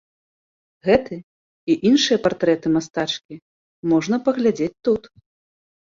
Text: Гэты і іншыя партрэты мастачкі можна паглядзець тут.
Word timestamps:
Гэты 0.87 1.17
і 1.73 1.75
іншыя 1.91 2.17
партрэты 2.25 2.67
мастачкі 2.77 3.35
можна 3.93 4.15
паглядзець 4.29 4.75
тут. 4.89 5.03